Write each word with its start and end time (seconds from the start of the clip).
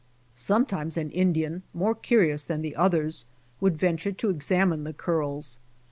Sometimes 0.33 0.97
an 0.97 1.11
Indian, 1.11 1.61
more 1.75 1.93
curious 1.93 2.43
than 2.43 2.63
the 2.63 2.75
others, 2.75 3.25
would 3.59 3.77
venture 3.77 4.11
to 4.11 4.31
examine 4.31 4.83
the 4.83 4.93
curls. 4.93 5.59